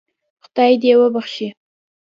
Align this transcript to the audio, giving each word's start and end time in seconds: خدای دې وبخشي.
خدای 0.43 0.73
دې 0.81 0.91
وبخشي. 0.99 1.47